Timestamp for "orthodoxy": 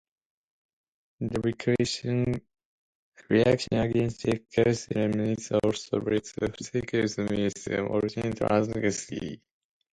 8.51-9.43